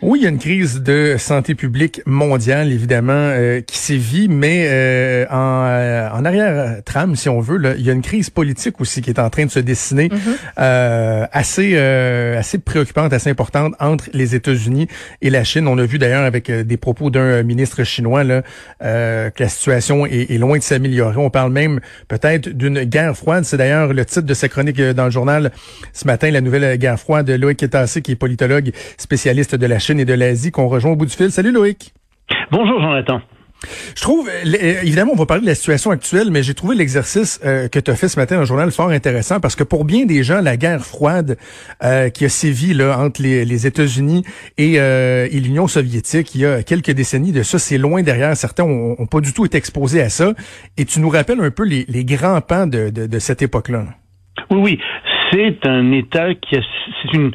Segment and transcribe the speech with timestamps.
[0.00, 4.66] Oui, il y a une crise de santé publique mondiale, évidemment, euh, qui sévit, mais
[4.68, 8.80] euh, en, euh, en arrière-trame, si on veut, là, il y a une crise politique
[8.80, 10.08] aussi qui est en train de se dessiner,
[10.56, 14.86] assez assez préoccupante, assez importante entre les États-Unis
[15.20, 15.66] et la Chine.
[15.66, 18.42] On a vu d'ailleurs avec des propos d'un ministre chinois là,
[18.80, 21.16] que la situation est, est loin de s'améliorer.
[21.16, 23.44] On parle même peut-être d'une guerre froide.
[23.44, 25.50] C'est d'ailleurs le titre de sa chronique dans le journal
[25.92, 27.26] ce matin, la nouvelle guerre froide.
[27.26, 30.92] de Loïc Ketassé, qui est politologue spécialiste de la Chine et de l'Asie qu'on rejoint
[30.92, 31.30] au bout du fil.
[31.30, 31.94] Salut Loïc.
[32.50, 33.20] Bonjour Jonathan.
[33.96, 37.66] Je trouve, évidemment, on va parler de la situation actuelle, mais j'ai trouvé l'exercice euh,
[37.68, 40.06] que tu as fait ce matin dans le journal fort intéressant parce que pour bien
[40.06, 41.36] des gens, la guerre froide
[41.82, 44.22] euh, qui a sévi là, entre les, États-Unis
[44.60, 48.36] euh, et, l'Union soviétique il y a quelques décennies de ça, c'est loin derrière.
[48.36, 50.34] Certains ont, pas du tout été exposés à ça.
[50.76, 53.86] Et tu nous rappelles un peu les, grands pans de, de cette époque-là.
[54.50, 54.80] Oui, oui.
[55.32, 56.60] C'est un État qui a,
[57.02, 57.32] c'est une,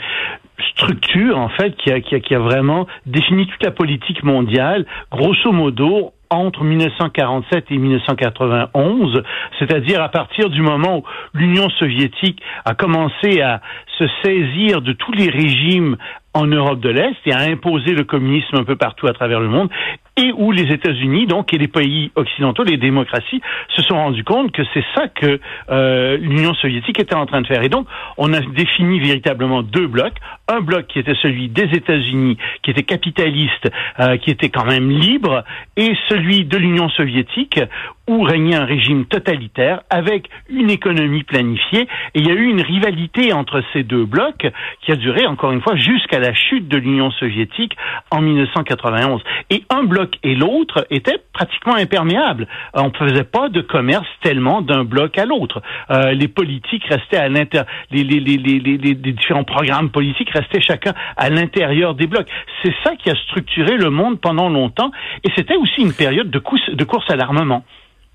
[0.71, 7.65] structure, en fait, qui a, vraiment défini toute la politique mondiale, grosso modo, entre 1947
[7.69, 9.21] et 1991,
[9.59, 11.03] c'est-à-dire à partir du moment où
[11.33, 13.61] l'Union soviétique a commencé à
[13.99, 15.97] se saisir de tous les régimes
[16.33, 19.47] en Europe de l'Est et à imposer le communisme un peu partout à travers le
[19.47, 19.69] monde,
[20.15, 23.41] et où les États-Unis, donc, et les pays occidentaux, les démocraties,
[23.75, 27.47] se sont rendus compte que c'est ça que euh, l'Union soviétique était en train de
[27.47, 27.63] faire.
[27.63, 27.87] Et donc,
[28.17, 30.13] on a défini véritablement deux blocs.
[30.47, 33.69] Un bloc qui était celui des États-Unis, qui était capitaliste,
[33.99, 35.43] euh, qui était quand même libre,
[35.77, 37.59] et celui de l'Union soviétique,
[38.07, 41.87] où régnait un régime totalitaire avec une économie planifiée.
[42.13, 44.45] Et il y a eu une rivalité entre ces deux blocs
[44.81, 47.75] qui a duré, encore une fois, jusqu'à la chute de l'Union soviétique
[48.11, 49.21] en 1991.
[49.49, 52.47] Et un bloc et l'autre étaient pratiquement imperméables.
[52.73, 55.61] On ne faisait pas de commerce tellement d'un bloc à l'autre.
[55.91, 60.93] Euh, les politiques restaient à l'intérieur, les, les, les, les, différents programmes politiques restaient chacun
[61.17, 62.27] à l'intérieur des blocs.
[62.63, 64.91] C'est ça qui a structuré le monde pendant longtemps.
[65.23, 66.41] Et c'était aussi une période de,
[66.73, 67.63] de course à l'armement.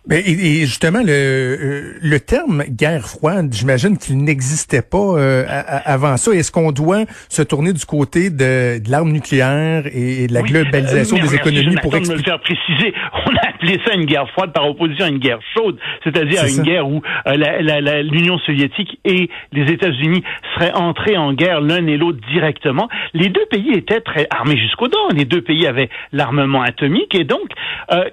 [0.08, 5.44] Mais et, justement, le, euh, le terme guerre froide, j'imagine qu'il n'existait pas euh,
[5.84, 6.32] avant ça.
[6.32, 11.18] Est-ce qu'on doit se tourner du côté de, de l'arme nucléaire et, de la globalisation
[11.18, 12.12] des économies pour expliquer...
[12.12, 12.94] me le faire préciser.
[13.26, 16.48] On a appelé ça une guerre froide par opposition à une guerre chaude, c'est-à-dire à
[16.48, 20.22] une guerre où euh, l'Union soviétique et les États-Unis
[20.54, 22.88] seraient entrés en guerre l'un et l'autre directement.
[23.12, 25.08] Les deux pays étaient très armés jusqu'aux dents.
[25.14, 27.50] Les deux pays avaient l'armement atomique et donc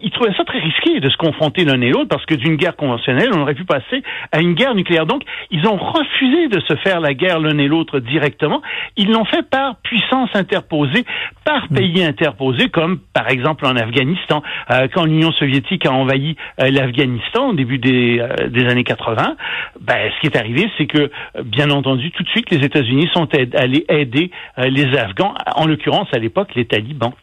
[0.02, 2.76] ils trouvaient ça très risqué de se confronter l'un et l'autre, parce que d'une guerre
[2.76, 5.06] conventionnelle, on aurait pu passer à une guerre nucléaire.
[5.06, 8.62] Donc, ils ont refusé de se faire la guerre l'un et l'autre directement.
[8.98, 11.06] Ils l'ont fait par puissance interposée,
[11.44, 11.76] par hmm.
[11.76, 14.44] pays interposé, comme par exemple en Afghanistan.
[14.72, 19.36] Euh, quand l'Union soviétique a envahi euh, l'Afghanistan au début des, euh, des, années 80,
[19.82, 21.12] ben, ce qui est arrivé, c'est que,
[21.44, 26.18] bien entendu, tout de suite, les États-Unis sont allés aider les Afghans, en l'occurrence à
[26.18, 27.14] l'époque les talibans.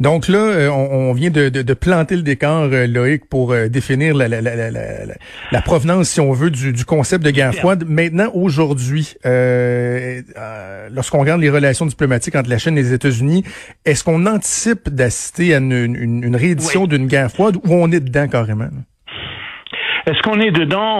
[0.00, 4.14] Donc là, euh, on, vient de, de, planter le décor, euh, Loïc, pour euh, définir
[4.14, 7.84] la, la, la, la, provenance, si on veut, du, du concept de guerre froide.
[7.86, 10.20] Maintenant, aujourd'hui, euh,
[10.90, 13.44] lorsqu'on regarde les relations diplomatiques entre la Chine et les États-Unis,
[13.84, 18.00] est-ce qu'on anticipe d'assister à une, une, une réédition d'une guerre froide ou on est
[18.00, 18.68] dedans carrément?
[20.08, 20.96] Est-ce qu'on est dedans?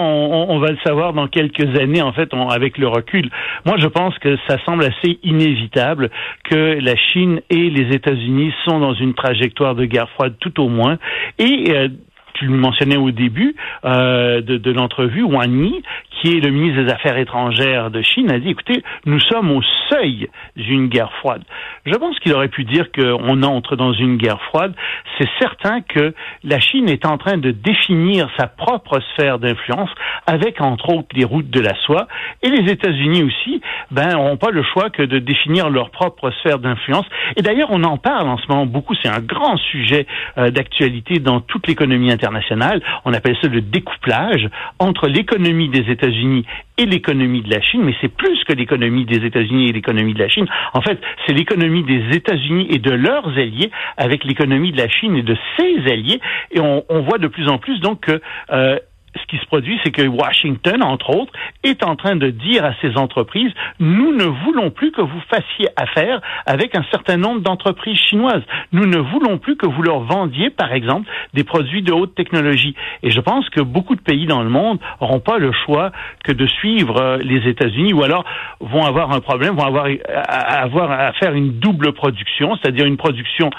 [0.51, 3.31] On, va le savoir dans quelques années, en fait, avec le recul.
[3.65, 6.11] Moi, je pense que ça semble assez inévitable
[6.45, 10.69] que la Chine et les États-Unis sont dans une trajectoire de guerre froide, tout au
[10.69, 10.99] moins.
[11.39, 11.89] Et euh,
[12.39, 16.83] tu le mentionnais au début euh, de, de l'entrevue, Wang Yi, qui est le ministre
[16.83, 21.43] des Affaires étrangères de Chine, a dit, écoutez, nous sommes au seuil d'une guerre froide.
[21.85, 24.75] Je pense qu'il aurait pu dire qu'on entre dans une guerre froide.
[25.19, 26.15] C'est certain que
[26.45, 29.91] la Chine est en train de définir sa propre sphère d'influence
[30.27, 32.07] avec, entre autres, les routes de la soie.
[32.43, 36.59] Et les États-Unis aussi, ben, n'auront pas le choix que de définir leur propre sphère
[36.59, 37.07] d'influence.
[37.37, 38.95] Et d'ailleurs, on en parle en ce moment beaucoup.
[39.03, 40.07] C'est un grand sujet
[40.37, 42.28] euh, d'actualité dans toute l'économie internationale
[43.05, 44.49] on appelle ça le découplage
[44.79, 46.45] entre l'économie des États-Unis
[46.79, 50.21] et l'économie de la Chine, mais c'est plus que l'économie des États-Unis et l'économie de
[50.21, 50.47] la Chine.
[50.75, 55.17] En fait, c'est l'économie des États-Unis et de leurs alliés avec l'économie de la Chine
[55.17, 56.21] et de ses alliés.
[56.53, 58.21] Et on, on voit de plus en plus donc que
[58.53, 58.79] euh,
[59.17, 61.33] ce qui se produit, c'est que Washington, entre autres,
[61.65, 65.69] est en train de dire à ces entreprises, nous ne voulons plus que vous fassiez
[65.77, 68.43] affaire avec un certain nombre d'entreprises chinoises.
[68.73, 72.75] Nous ne voulons plus que vous leur vendiez, par exemple, des produits de haute technologie.
[73.03, 75.93] Et je pense que beaucoup de pays dans le monde n'auront pas le choix
[76.25, 78.25] que de suivre euh, les États-Unis ou alors
[78.61, 82.97] vont avoir un problème, vont avoir à, avoir à faire une double production, c'est-à-dire une
[82.97, 83.51] production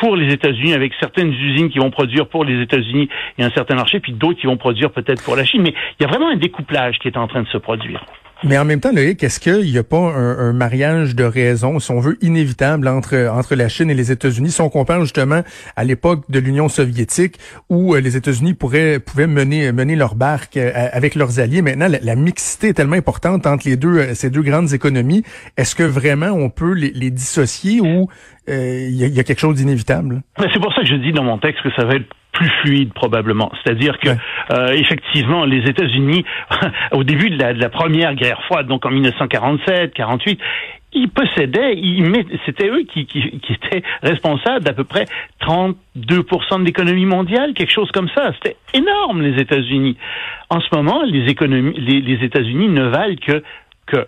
[0.00, 3.08] pour les États-Unis avec certaines usines qui vont produire pour les États-Unis
[3.38, 5.62] et un certain marché, puis d'autres qui vont produire peut-être pour la Chine.
[5.62, 8.04] Mais il y a vraiment un découplage qui est en train de se produire.
[8.44, 11.80] Mais en même temps, Loïc, est-ce qu'il n'y a pas un, un, mariage de raison,
[11.80, 15.42] si on veut, inévitable entre, entre la Chine et les États-Unis, si on compare justement
[15.74, 17.38] à l'époque de l'Union soviétique,
[17.68, 21.62] où euh, les États-Unis pourraient pouvaient mener, mener leur barque euh, avec leurs alliés.
[21.62, 25.24] Maintenant, la, mixité est tellement importante entre les deux, euh, ces deux grandes économies.
[25.56, 28.08] Est-ce que vraiment on peut les, les dissocier ou
[28.46, 30.22] il y, y, a quelque chose d'inévitable?
[30.38, 32.06] C'est pour ça que je dis dans mon texte que ça va être
[32.38, 33.50] plus fluide probablement.
[33.62, 36.24] C'est-à-dire que euh, effectivement, les États-Unis,
[36.92, 40.40] au début de la, première guerre froide, donc en 1947, 48,
[40.92, 41.76] ils possédaient,
[42.46, 45.04] c'était eux qui, qui, qui, étaient responsables d'à peu près
[45.42, 45.74] 32%
[46.60, 48.32] de l'économie mondiale, quelque chose comme ça.
[48.34, 49.96] C'était énorme, les États-Unis.
[50.48, 53.42] En ce moment, les, économies, les, les États-Unis ne valent que
[53.88, 54.06] que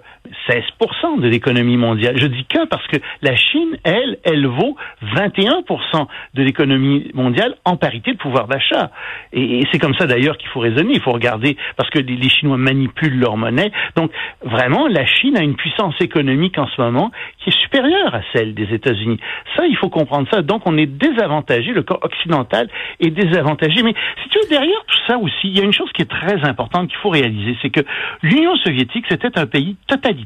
[0.48, 2.18] 16% de l'économie mondiale.
[2.18, 4.76] Je dis que parce que la Chine, elle, elle vaut
[5.14, 8.90] 21% de l'économie mondiale en parité de pouvoir d'achat.
[9.32, 10.94] Et, c'est comme ça d'ailleurs qu'il faut raisonner.
[10.94, 13.72] Il faut regarder parce que les, Chinois manipulent leur monnaie.
[13.96, 14.10] Donc
[14.42, 18.54] vraiment, la Chine a une puissance économique en ce moment qui est supérieure à celle
[18.54, 19.18] des États-Unis.
[19.56, 20.42] Ça, il faut comprendre ça.
[20.42, 21.72] Donc on est désavantagé.
[21.72, 22.68] Le corps occidental
[23.00, 23.82] est désavantagé.
[23.82, 26.10] Mais si tu veux, derrière tout ça aussi, il y a une chose qui est
[26.10, 27.80] très importante qu'il faut réaliser, c'est que
[28.22, 30.19] l'Union soviétique, c'était un pays totalitaire.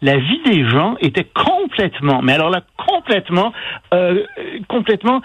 [0.00, 3.52] La vie des gens était complètement, mais alors là, complètement,
[3.94, 4.24] euh,
[4.68, 5.20] complètement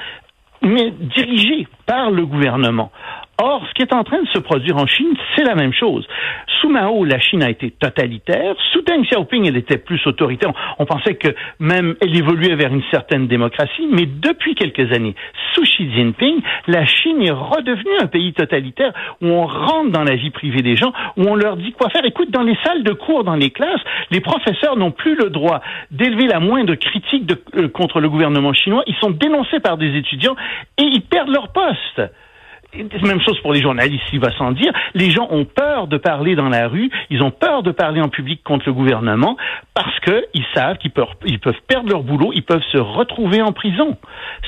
[0.61, 2.91] mais dirigée par le gouvernement.
[3.39, 6.07] Or, ce qui est en train de se produire en Chine, c'est la même chose.
[6.59, 8.55] Sous Mao, la Chine a été totalitaire.
[8.73, 10.51] Sous Deng Xiaoping, elle était plus autoritaire.
[10.79, 11.27] On pensait que
[11.59, 13.87] même elle évoluait vers une certaine démocratie.
[13.91, 15.13] Mais depuis quelques années,
[15.53, 18.91] sous Xi Jinping, la Chine est redevenue un pays totalitaire
[19.21, 22.05] où on rentre dans la vie privée des gens, où on leur dit quoi faire.
[22.05, 25.61] Écoute, dans les salles de cours, dans les classes, les professeurs n'ont plus le droit
[25.91, 28.81] d'élever la moindre critique euh, contre le gouvernement chinois.
[28.87, 30.35] Ils sont dénoncés par des étudiants
[30.79, 31.76] et ils perdent leur poste.
[32.75, 34.71] Même chose pour les journalistes, il va sans dire.
[34.93, 38.09] Les gens ont peur de parler dans la rue, ils ont peur de parler en
[38.09, 39.37] public contre le gouvernement
[39.73, 43.53] parce qu'ils savent qu'ils peuvent, ils peuvent perdre leur boulot, ils peuvent se retrouver en
[43.53, 43.97] prison.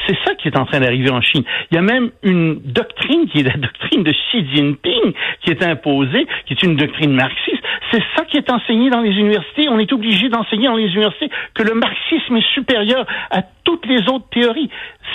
[0.05, 1.43] C'est ça qui est en train d'arriver en Chine.
[1.71, 5.63] Il y a même une doctrine qui est la doctrine de Xi Jinping qui est
[5.63, 7.63] imposée, qui est une doctrine marxiste.
[7.91, 9.69] C'est ça qui est enseigné dans les universités.
[9.69, 14.01] On est obligé d'enseigner dans les universités que le marxisme est supérieur à toutes les
[14.09, 14.69] autres théories.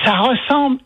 [0.04, 0.78] Ça ressemble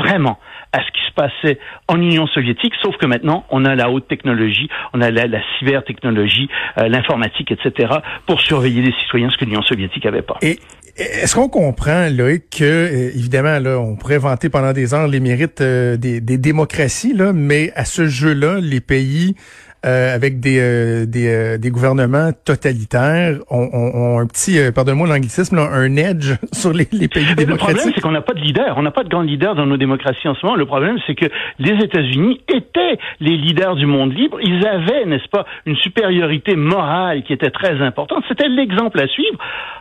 [0.00, 0.38] vraiment
[0.74, 4.08] à ce qui se passait en Union soviétique, sauf que maintenant, on a la haute
[4.08, 6.48] technologie, on a la, la cybertechnologie,
[6.78, 7.94] euh, l'informatique, etc.,
[8.26, 10.36] pour surveiller les citoyens, ce que l'Union soviétique n'avait pas.
[10.42, 10.58] Et
[10.96, 15.20] est-ce qu'on comprend, Loïc, que, euh, évidemment, là, on pourrait vanter pendant des ans les
[15.20, 19.36] mérites euh, des, des démocraties, là, mais à ce jeu-là, les pays
[19.84, 25.58] euh, avec des, euh, des, euh, des, gouvernements totalitaires ont, ont, un petit, pardonne-moi l'anglicisme,
[25.58, 27.48] un edge sur les, les pays démocratiques.
[27.48, 28.78] Le problème, c'est qu'on n'a pas de leader.
[28.78, 30.56] On n'a pas de grand leader dans nos démocraties en ce moment.
[30.56, 31.26] Le problème, c'est que
[31.58, 34.38] les États-Unis étaient les leaders du monde libre.
[34.42, 38.24] Ils avaient, n'est-ce pas, une supériorité morale qui était très importante.
[38.28, 39.38] C'était l'exemple à suivre.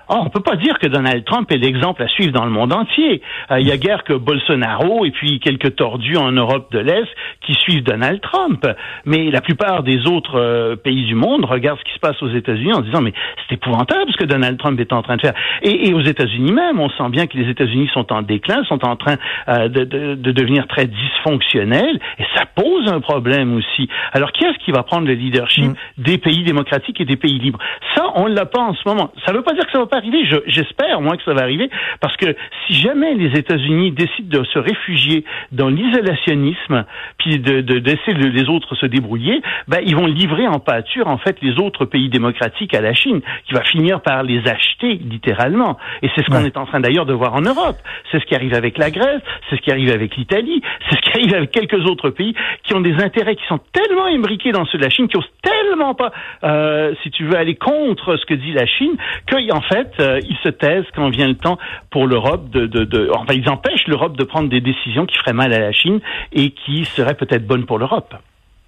[0.10, 2.74] Oh, on peut pas dire que Donald Trump est l'exemple à suivre dans le monde
[2.74, 3.22] entier.
[3.58, 7.08] Il y a guère que Bolsonaro et puis quelques tordus en Europe de l'Est
[7.42, 8.68] qui suivent Donald Trump.
[9.06, 12.22] Mais la plupart des les autres euh, pays du monde regardent ce qui se passe
[12.22, 15.22] aux États-Unis en disant mais c'est épouvantable ce que Donald Trump est en train de
[15.22, 15.34] faire.
[15.62, 18.96] Et, aux États-Unis même, on sent bien que les États-Unis sont en déclin, sont en
[18.96, 23.90] train euh, de, de, devenir très dysfonctionnels, et ça pose un problème aussi.
[24.14, 25.76] Alors qui est-ce qui va prendre le leadership mm.
[26.00, 27.60] des pays démocratiques et des pays libres?
[27.96, 29.12] Ça, on l'a pas en ce moment.
[29.26, 30.24] Ça ne veut pas dire que ça va pas arriver.
[30.48, 31.70] J'espère moins que ça va arriver,
[32.00, 32.36] parce que
[32.66, 36.86] si jamais les États-Unis décident de se réfugier dans l'isolationnisme,
[37.18, 41.18] puis de, de laisser les autres se débrouiller, ben ils vont livrer en pâture en
[41.18, 45.78] fait les autres pays démocratiques à la Chine, qui va finir par les acheter littéralement.
[46.02, 47.78] Et c'est ce qu'on est en train d'ailleurs de voir en Europe.
[48.12, 51.02] C'est ce qui arrive avec la Grèce, c'est ce qui arrive avec l'Italie, c'est ce
[51.02, 54.66] qui arrive avec quelques autres pays qui ont des intérêts qui sont tellement imbriqués dans
[54.66, 56.12] ceux de la Chine, qui osent tellement pas,
[56.44, 58.96] euh, si tu veux, aller contre ce que dit la Chine,
[59.30, 61.58] qu'en fait, euh, ils se taisent quand vient le temps
[61.90, 65.34] pour l'Europe de, de, de, enfin, ils empêchent l'Europe de prendre des décisions qui feraient
[65.34, 66.00] mal à la Chine
[66.32, 68.16] et qui seraient peut-être bonnes pour l'Europe.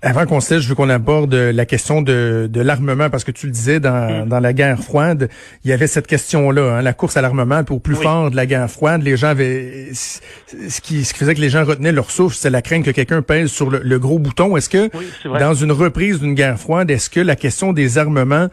[0.06, 3.32] Avant qu'on se laisse, je veux qu'on aborde la question de, de l'armement, parce que
[3.32, 4.30] tu le disais, dans, mm.
[4.30, 5.30] dans la guerre froide,
[5.64, 8.46] il y avait cette question-là, hein, la course à l'armement, au plus fort de la
[8.46, 9.90] guerre froide, les gens avaient...
[9.94, 12.92] Ce qui, ce qui faisait que les gens retenaient leur souffle, c'est la crainte que
[12.92, 14.56] quelqu'un pèse sur le, gros bouton.
[14.56, 14.92] Est-ce que,
[15.40, 18.50] dans une reprise d'une guerre froide, est-ce que la question des armements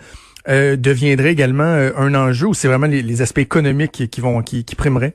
[0.49, 4.65] euh, deviendrait également euh, un enjeu, ou c'est vraiment les, aspects économiques qui, vont qui,
[4.65, 5.15] qui primeraient?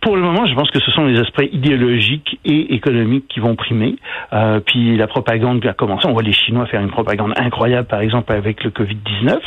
[0.00, 3.54] Pour le moment, je pense que ce sont les aspects idéologiques et économiques qui vont
[3.54, 3.96] primer.
[4.32, 6.06] Euh, puis la propagande a commencé.
[6.08, 9.38] On voit les Chinois faire une propagande incroyable, par exemple, avec le Covid-19.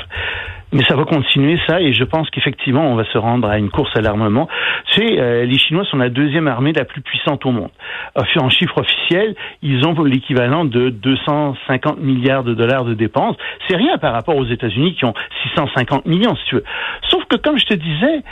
[0.71, 3.71] Mais ça va continuer ça, et je pense qu'effectivement, on va se rendre à une
[3.71, 4.47] course à l'armement.
[4.91, 7.71] Tu sais, euh, les Chinois sont la deuxième armée la plus puissante au monde.
[8.17, 13.35] Euh, en chiffre officiel, ils ont l'équivalent de 250 milliards de dollars de dépenses.
[13.67, 16.63] C'est rien par rapport aux États-Unis qui ont 650 millions, si tu veux.
[17.09, 18.23] Sauf que, comme je te disais,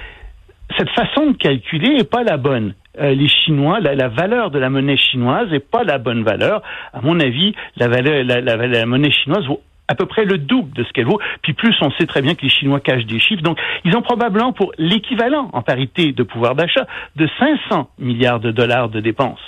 [0.78, 2.74] cette façon de calculer est pas la bonne.
[3.00, 6.62] Euh, les Chinois, la, valeur de la monnaie chinoise est pas la bonne valeur.
[6.94, 10.72] À mon avis, la valeur, la, la monnaie chinoise vaut à peu près le double
[10.74, 11.20] de ce qu'elle vaut.
[11.42, 13.42] Puis plus, on sait très bien que les Chinois cachent des chiffres.
[13.42, 18.52] Donc, ils ont probablement pour l'équivalent en parité de pouvoir d'achat de 500 milliards de
[18.52, 19.40] dollars de dépenses.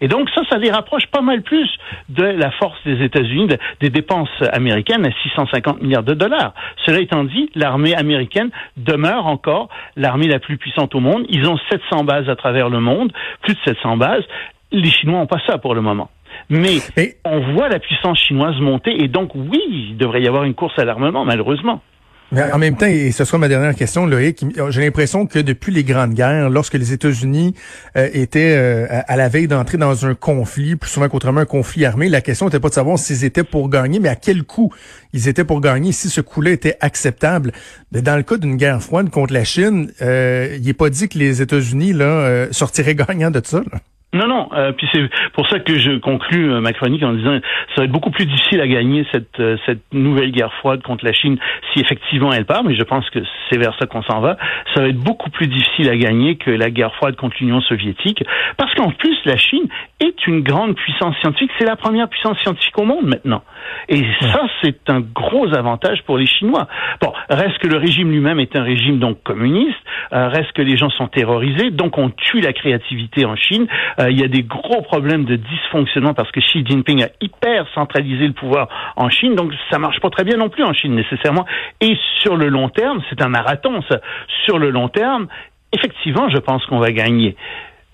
[0.00, 1.68] Et donc ça, ça les rapproche pas mal plus
[2.08, 3.48] de la force des États-Unis,
[3.80, 6.54] des dépenses américaines à 650 milliards de dollars.
[6.84, 11.24] Cela étant dit, l'armée américaine demeure encore l'armée la plus puissante au monde.
[11.28, 13.12] Ils ont 700 bases à travers le monde,
[13.42, 14.24] plus de 700 bases.
[14.70, 16.10] Les Chinois n'ont pas ça pour le moment.
[16.50, 16.80] Mais,
[17.24, 20.78] on voit la puissance chinoise monter et donc oui, il devrait y avoir une course
[20.78, 21.82] à l'armement, malheureusement.
[22.30, 25.72] Mais en même temps, et ce sera ma dernière question, Loïc, j'ai l'impression que depuis
[25.72, 27.54] les grandes guerres, lorsque les États-Unis
[27.96, 31.86] euh, étaient euh, à la veille d'entrer dans un conflit, plus souvent qu'autrement un conflit
[31.86, 34.70] armé, la question n'était pas de savoir s'ils étaient pour gagner, mais à quel coût
[35.14, 37.52] ils étaient pour gagner, si ce coût-là était acceptable.
[37.92, 41.08] Mais dans le cas d'une guerre froide contre la Chine, euh, il n'est pas dit
[41.08, 43.62] que les États-Unis là sortiraient gagnants de ça.
[43.72, 43.78] Là.
[44.14, 44.48] Non, non.
[44.54, 47.38] Euh, puis c'est pour ça que je conclus euh, ma chronique en disant
[47.74, 51.04] ça va être beaucoup plus difficile à gagner cette euh, cette nouvelle guerre froide contre
[51.04, 51.36] la Chine
[51.72, 52.64] si effectivement elle part.
[52.64, 53.18] Mais je pense que
[53.50, 54.38] c'est vers ça qu'on s'en va.
[54.74, 58.24] Ça va être beaucoup plus difficile à gagner que la guerre froide contre l'Union soviétique,
[58.56, 59.68] parce qu'en plus la Chine
[60.00, 61.50] est une grande puissance scientifique.
[61.58, 63.42] C'est la première puissance scientifique au monde maintenant.
[63.90, 66.66] Et ça, c'est un gros avantage pour les Chinois.
[67.02, 69.76] Bon, reste que le régime lui-même est un régime donc communiste.
[70.10, 73.66] reste que les gens sont terrorisés, donc on tue la créativité en Chine.
[73.98, 77.66] Euh, il y a des gros problèmes de dysfonctionnement parce que Xi Jinping a hyper
[77.74, 80.94] centralisé le pouvoir en Chine, donc ça marche pas très bien non plus en Chine
[80.94, 81.46] nécessairement.
[81.80, 83.82] Et sur le long terme, c'est un marathon.
[83.88, 84.00] Ça.
[84.44, 85.26] Sur le long terme,
[85.72, 87.36] effectivement, je pense qu'on va gagner,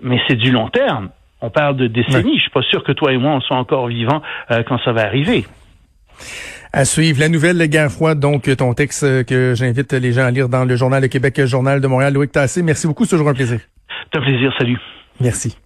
[0.01, 1.09] mais c'est du long terme.
[1.41, 2.37] On parle de décennies.
[2.37, 4.21] Je suis pas sûr que toi et moi on soit encore vivants
[4.51, 5.45] euh, quand ça va arriver.
[6.71, 10.31] À suivre la nouvelle guerre froide, donc ton texte euh, que j'invite les gens à
[10.31, 12.13] lire dans le journal Le Québec, Journal de Montréal.
[12.13, 13.59] Loïc Tassé, merci beaucoup, c'est toujours un plaisir.
[14.11, 14.79] C'est un plaisir, salut.
[15.19, 15.57] Merci.